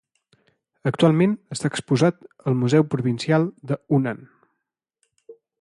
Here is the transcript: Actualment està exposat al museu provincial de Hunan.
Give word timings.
Actualment 0.91 1.35
està 1.57 1.71
exposat 1.73 2.25
al 2.53 2.59
museu 2.63 2.87
provincial 2.97 3.49
de 3.73 3.81
Hunan. 3.99 4.29